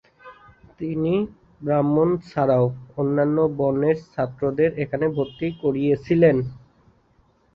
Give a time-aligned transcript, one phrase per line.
[0.79, 1.13] তিনি
[1.61, 2.65] ব্রাহ্মণ ছাড়াও
[2.97, 6.37] অন্যান্য বর্ণের ছাত্রদের এখানে ভর্তি করিয়েছিলেন।